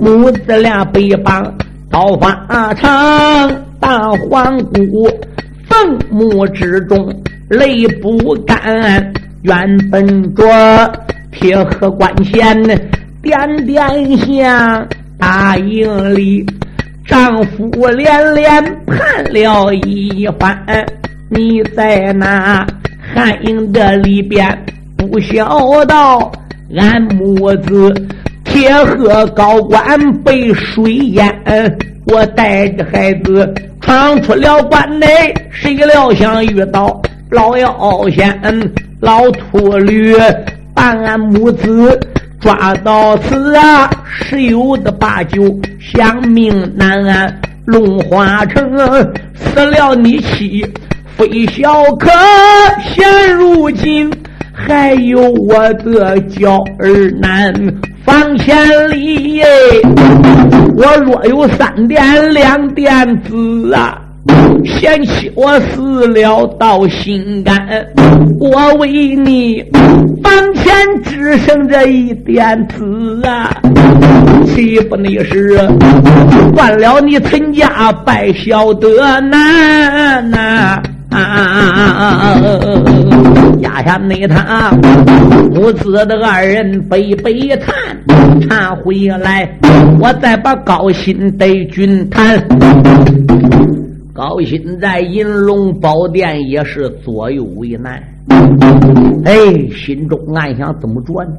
[0.00, 1.42] 母子俩背绑
[1.90, 5.08] 到法场，大皇姑
[5.68, 7.14] 坟墓之中
[7.48, 9.12] 泪不干，
[9.42, 10.44] 原本着
[11.30, 12.60] 铁盒关前
[13.22, 14.86] 点点香，
[15.18, 16.44] 大营里
[17.06, 20.58] 丈夫连连盼了一番。
[21.34, 22.66] 你在那
[23.14, 24.46] 汉营的里边
[24.98, 25.94] 不晓得，
[26.76, 27.90] 俺母子
[28.44, 31.26] 铁盒高官被水淹，
[32.04, 35.08] 我带着孩子闯出了关内，
[35.50, 38.38] 谁料想遇到老妖仙、
[39.00, 40.14] 老秃驴，
[40.74, 41.98] 把俺母子
[42.40, 43.90] 抓到此啊！
[44.04, 48.78] 十有的八九想命难安，龙华城
[49.34, 50.62] 死了你妻。
[51.16, 52.10] 非小可，
[52.94, 54.10] 现如今
[54.52, 57.52] 还有我的娇儿男，
[58.04, 58.56] 房千
[58.90, 59.44] 里耶！
[60.76, 62.90] 我若有三点两点
[63.22, 63.98] 子啊，
[64.64, 67.86] 嫌弃我死了到心肝，
[68.40, 69.62] 我为你
[70.22, 70.72] 房前
[71.02, 73.54] 只剩这一点子啊，
[74.46, 75.58] 岂不你是
[76.54, 80.82] 断了你陈家败小的难呐？
[81.12, 82.82] 啊啊啊啊啊啊啊！
[83.60, 84.70] 压下内他
[85.52, 87.74] 母子的二人悲悲叹，
[88.48, 89.48] 谈回来，
[90.00, 92.42] 我再把高薪对君谈。
[94.12, 98.02] 高薪在银龙宝殿也是左右为难，
[99.24, 99.34] 哎，
[99.74, 101.30] 心中暗想怎么着呢？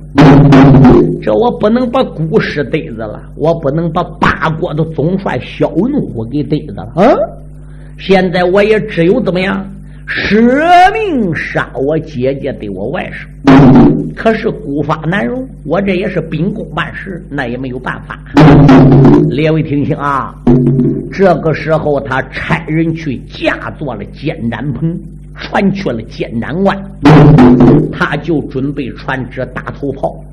[1.22, 7.14] 这我不能把古师对着了，我不能把八国的总帅萧文虎给对着了啊！
[7.98, 9.66] 现在我也只有怎么样，
[10.08, 10.36] 舍
[10.94, 13.26] 命杀我姐姐对我外甥。
[14.16, 18.20] 可是孤发难容，我这也是秉公办事，那也没有办法。
[19.30, 20.36] 列位听清啊，
[21.12, 24.96] 这个时候他差人去架坐了监斩棚，
[25.36, 26.78] 传去了艰难关，
[27.92, 30.24] 他就准备传旨打头炮。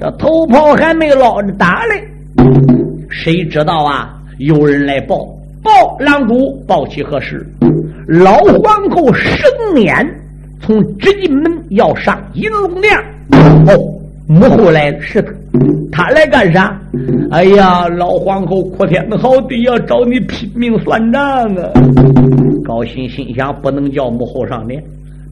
[0.00, 2.08] 这头炮还没捞着打嘞，
[3.10, 4.14] 谁知道啊？
[4.38, 5.35] 有人来报，
[5.66, 7.44] 报郎主，报起何事？
[8.06, 9.92] 老皇后生年
[10.60, 12.96] 从直进门要上银龙殿。
[13.66, 13.92] 哦。
[14.28, 15.32] 母后来是他，
[15.92, 16.76] 他来干啥？
[17.30, 21.70] 哎呀，老皇后哭天嚎地要找你拼命算账啊！
[22.64, 24.82] 高兴心想，不能叫母后上殿，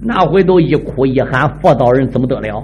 [0.07, 2.63] 那回头一哭一喊，佛道人怎么得了？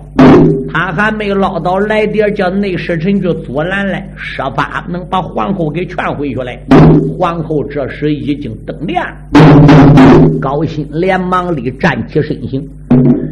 [0.70, 6.60] 他还没捞到来点，叫内侍臣去阻拦来，设法能把皇后给劝回去来。
[7.18, 9.02] 皇后这时已经登殿，
[10.38, 12.62] 高兴连忙里站起身形。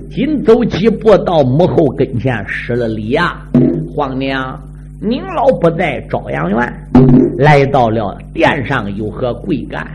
[0.09, 3.36] 紧走几步到母后跟前施了礼呀，
[3.94, 4.59] 皇娘，
[5.02, 6.59] 您老不在朝阳院，
[7.36, 9.86] 来到了殿上有何贵干？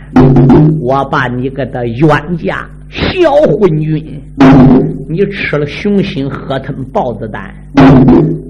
[0.80, 2.64] 我把你给他冤家
[2.94, 4.22] 小昏君，
[5.10, 7.52] 你吃了雄心，喝吞豹子胆，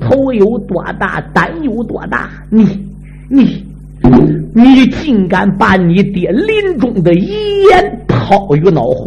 [0.02, 2.30] 头有多大，胆有多大？
[2.50, 2.66] 你
[3.30, 3.64] 你
[4.54, 9.06] 你竟敢把你爹临终的遗言抛于脑后！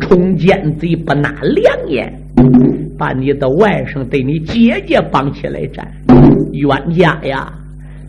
[0.00, 2.10] 冲奸贼不纳良言，
[2.96, 5.86] 把你的外甥对你姐姐绑起来斩，
[6.52, 7.52] 冤家呀！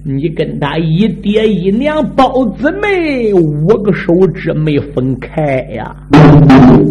[0.03, 5.95] 你跟他一爹一娘包姊妹，五个手指没分开呀！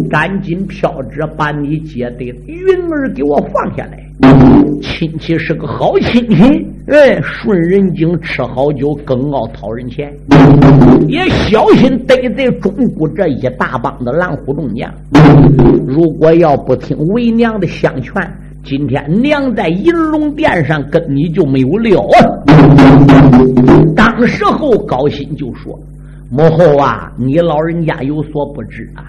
[0.09, 4.05] 赶紧飘着把你姐的云儿给我放下来。
[4.81, 6.43] 亲戚是个好亲戚，
[6.87, 10.13] 哎，顺人精，吃好酒，更傲讨人钱，
[11.07, 14.89] 也小心得罪中国这一大帮的狼虎众将。
[15.87, 18.13] 如果要不听为娘的相劝。
[18.63, 22.19] 今天娘在银龙殿上跟你就没有料啊！
[23.95, 25.79] 当时候高兴就说
[26.29, 29.05] ：“母后啊，你老人家有所不知啊，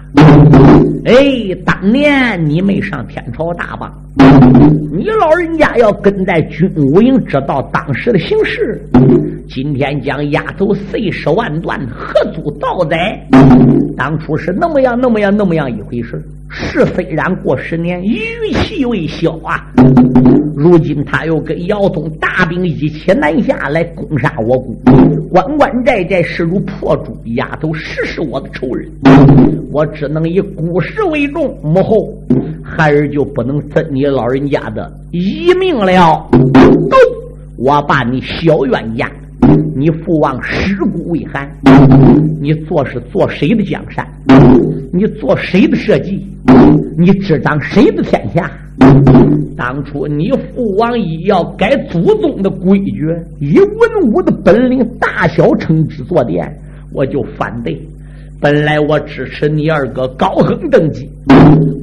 [1.05, 3.91] 哎，当年你没上天朝大邦，
[4.91, 8.81] 你老人家要跟在军武营，知道当时的形势。
[9.47, 13.21] 今天将押走碎尸万段，何足道哉？
[13.97, 16.23] 当初是那么样，那么样，那么样一回事。”
[16.53, 19.71] 事虽然过十年，余气未消啊！
[20.53, 24.75] 如今他又跟姚宗大兵一起南下来攻杀我国，
[25.31, 28.91] 关关寨寨势如破竹，丫头实是我的仇人，
[29.71, 31.57] 我只能以古事为重。
[31.63, 32.13] 母后，
[32.61, 36.29] 孩儿就不能遵你老人家的遗命了。
[36.31, 36.97] 走，
[37.57, 39.09] 我把你小冤家。
[39.81, 41.49] 你父王尸骨未寒，
[42.39, 44.07] 你做是做谁的江山？
[44.93, 46.23] 你做谁的社稷？
[46.99, 48.47] 你执掌谁的天下？
[49.57, 53.07] 当初你父王一要改祖宗的规矩，
[53.39, 56.47] 以文武的本领大小称之坐殿，
[56.93, 57.81] 我就反对。
[58.39, 61.09] 本来我支持你二哥高亨登基，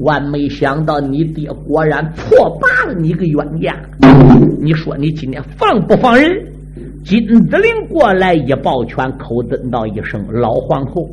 [0.02, 3.74] 万没想到你爹果然错拔了你个冤家。
[4.60, 6.30] 你说你今天放不放人？
[7.04, 11.08] 金子陵过来一抱拳，口尊道一声：“老皇后，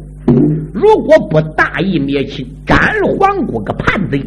[0.73, 4.21] 如果不大义灭亲，斩了皇姑个叛贼，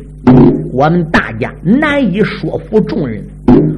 [0.72, 3.22] 我们大家难以说服众人，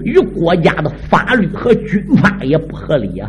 [0.05, 3.29] 与国家的法律和军法也不合理啊！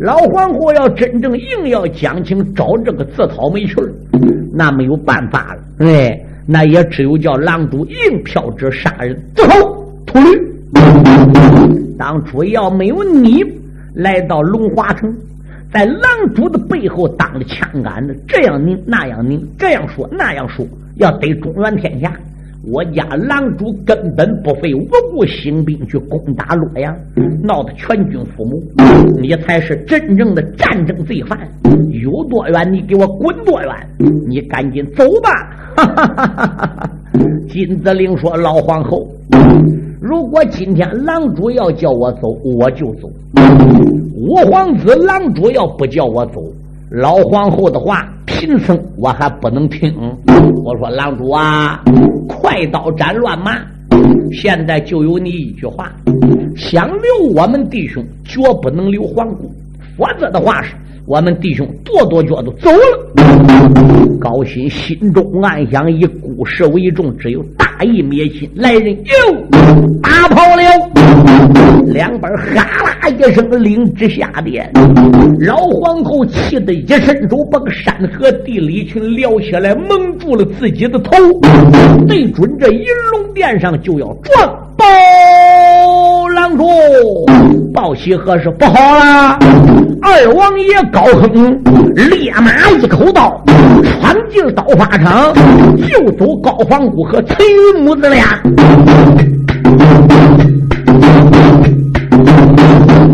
[0.00, 3.76] 老皇后要真正硬要讲情，找这个自讨没趣
[4.52, 5.62] 那没有办法了。
[5.78, 9.18] 哎，那也只有叫狼主硬票者杀人。
[9.34, 10.49] 最后，秃驴，
[12.24, 13.44] 主要没有你。”
[13.92, 15.12] 来到龙华城，
[15.72, 16.02] 在狼
[16.32, 20.64] 主的背后当着枪杆子，这样拧那样拧，这样说那样说，
[20.96, 22.12] 要得中原天下。
[22.62, 26.94] 我家狼主根本不费无故兴兵去攻打洛阳，
[27.42, 29.20] 闹得全军覆没。
[29.20, 31.36] 你才是真正的战争罪犯，
[31.90, 33.74] 有多远你给我滚多远！
[34.28, 35.30] 你赶紧走吧！
[35.74, 36.90] 哈哈哈
[37.48, 39.08] 金子陵说：“老皇后。”
[40.00, 43.10] 如果今天狼主要叫我走，我就走。
[44.14, 46.40] 五皇子狼主要不叫我走，
[46.90, 49.94] 老皇后的话，贫僧我还不能听。
[50.64, 51.84] 我说狼主啊，
[52.26, 53.58] 快刀斩乱麻！
[54.32, 55.92] 现在就有你一句话，
[56.56, 59.50] 想留我们弟兄，绝不能留皇姑，
[59.98, 60.74] 否则的话是。
[61.10, 68.48] 我们弟兄跺跺脚都走了，高兴心中暗想：以孤事为重，只有大义灭亲。
[68.54, 69.10] 来人，哟，
[70.00, 70.62] 打跑了！
[71.86, 74.70] 两本哈啦一声，领旨下殿。
[75.40, 81.10] 老皇后气得一伸手，把个山河地理群撩起来，蒙住了自己的头，
[82.06, 84.69] 对准这银龙殿上就要撞。
[86.60, 88.50] 包郎主报喜何事？
[88.58, 89.38] 不好了！
[90.02, 91.58] 二王爷高亨
[91.94, 93.42] 烈马一口刀
[94.02, 95.32] 闯进刀法场，
[95.88, 98.42] 就走高皇姑和陈云母子俩。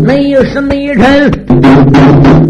[0.05, 1.31] 内是内人，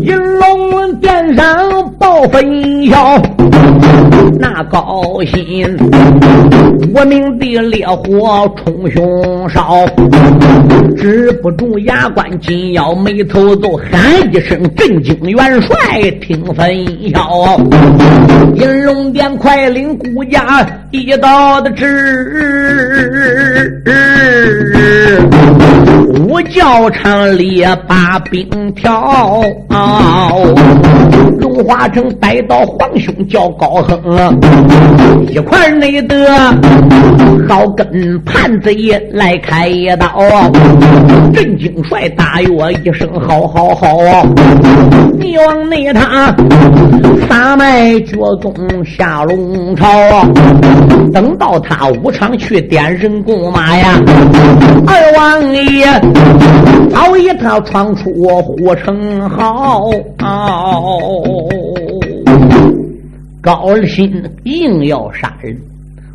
[0.01, 3.21] 银龙殿上报分晓，
[4.39, 5.77] 那高兴，
[6.93, 9.85] 我命的烈火冲胸烧，
[10.95, 13.91] 止不住牙关紧咬，眉头都喊
[14.33, 17.59] 一声：“震惊元帅，听分晓！”
[18.55, 21.85] 银龙殿快领孤家一道的旨，
[26.19, 27.65] 五教场里。
[27.87, 29.41] 把兵挑，
[31.39, 34.39] 荣华城带到皇兄叫高亨，
[35.29, 36.27] 一块内得
[37.47, 38.75] 好跟叛贼
[39.11, 40.07] 来开一刀。
[41.33, 44.25] 镇惊帅大我一声好好好，
[45.19, 46.35] 你往内他
[47.29, 48.53] 撒麦脚踪
[48.83, 49.87] 下龙朝，
[51.13, 54.01] 等到他武场去点人工马呀，
[54.87, 55.85] 二王爷
[56.89, 57.27] 早已。
[57.47, 59.89] 要闯出护城壕，
[63.39, 65.57] 高兴硬要杀人，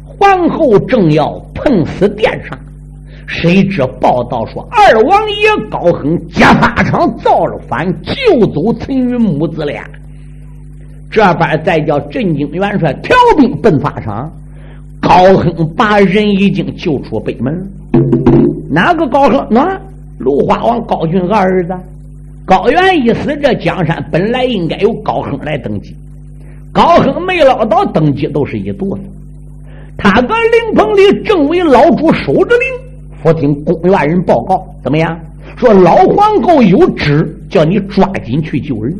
[0.04, 2.58] 皇后正要碰死殿上，
[3.26, 9.82] 谁知报道说二王爷高亨劫法场造了反，救走陈云母子俩。
[11.10, 14.30] 这边再叫镇惊元帅调兵奔法场，
[15.00, 17.54] 高亨把人已经救出北门，
[18.70, 19.46] 哪个高亨？
[19.50, 19.80] 哪？
[20.18, 21.74] 鲁花王高俊二儿子
[22.44, 25.96] 高原一死，这江山本来应该由高亨来登基。
[26.72, 29.02] 高亨没捞到登基，都是一肚子。
[29.96, 32.66] 他搁灵棚里正为老主守着灵，
[33.22, 35.18] 忽听宫院人报告，怎么样？
[35.56, 38.94] 说老皇后有旨，叫你抓紧去救人。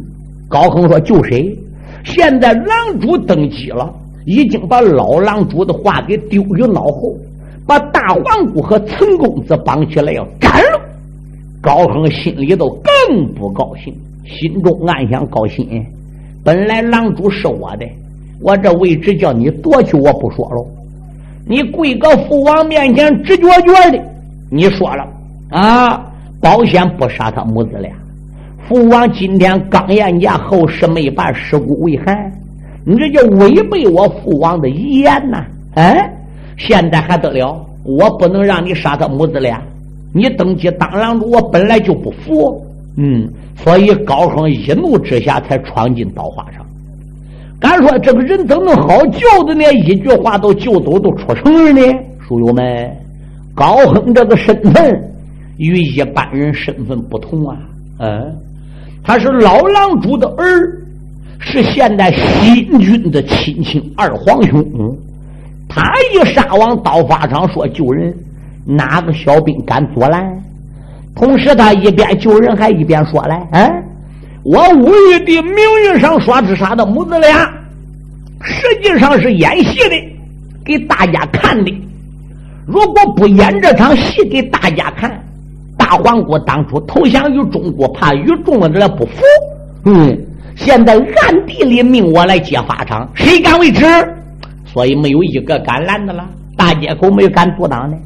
[0.49, 1.57] 高亨说：“救谁？
[2.05, 3.93] 现在狼主登基了，
[4.26, 7.16] 已经把老狼主的话给丢于脑后，
[8.03, 10.81] 大皇姑和陈公子绑起来要斩了。”
[11.63, 12.69] 高亨心里头
[13.07, 13.95] 更不高兴，
[14.25, 15.85] 心中暗想：高兴，
[16.43, 17.87] 本来狼主是我的，
[18.41, 20.67] 我这位置叫你夺去，我不说了。
[21.47, 24.05] 你跪个父王面前直觉觉的，
[24.51, 25.07] 你说了
[25.51, 26.05] 啊，
[26.41, 27.93] 保险不杀他母子俩。
[28.69, 32.33] 父王今天刚言家后事没办，尸骨未寒，
[32.85, 35.45] 你这就违背我父王的遗言呐！
[35.75, 36.13] 哎，
[36.57, 37.65] 现在还得了？
[37.85, 39.62] 我不能让你杀他母子俩。
[40.14, 42.62] 你登基当郎主，我本来就不服，
[42.97, 43.26] 嗯，
[43.57, 46.64] 所以高亨一怒之下才闯进刀花场。
[47.59, 49.64] 敢说这个人怎么好救的呢？
[49.72, 51.99] 一句话都救走，都出城了呢？
[52.28, 52.91] 书友们，
[53.55, 55.11] 高亨这个身份
[55.57, 57.57] 与一般人身份不同啊，
[58.01, 58.37] 嗯，
[59.03, 60.85] 他是老郎主的儿，
[61.39, 64.95] 是现在新军的亲戚二皇兄，嗯
[65.69, 65.83] 他
[66.13, 68.15] 一杀往刀法场说救人。
[68.65, 70.43] 哪个小兵敢阻拦？
[71.17, 73.83] 同时，他一边救人，还一边说来：“哎，
[74.45, 75.55] 我武玉的名
[75.85, 77.53] 义上说是杀的母子俩，
[78.41, 79.97] 实际上是演戏的，
[80.65, 81.75] 给大家看的。
[82.65, 85.21] 如果不演这场戏给大家看，
[85.77, 89.23] 大皇国当初投降于中国，怕与众人不服，
[89.87, 90.17] 嗯，
[90.55, 93.85] 现在暗地里命我来接法场，谁敢为之？
[94.73, 96.25] 所以没有一个敢拦的了，
[96.57, 97.97] 大街口没有敢阻挡的。”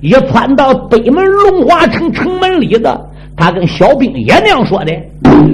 [0.00, 3.00] 一窜到北门龙华城城门里的，
[3.36, 4.92] 他跟小兵也那样说的，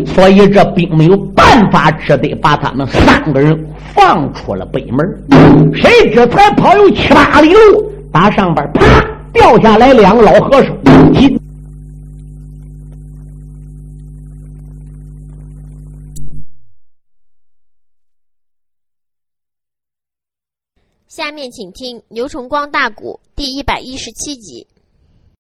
[0.05, 3.59] 所以这兵没有办法，只得把他们三个人
[3.94, 5.72] 放出了北门。
[5.74, 8.84] 谁知才跑有七八里路，打上边啪
[9.32, 10.70] 掉下来两个老和尚。
[21.16, 24.66] 下面请听《刘崇光大鼓》第一百一十七集。